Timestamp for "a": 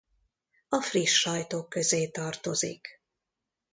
0.69-0.75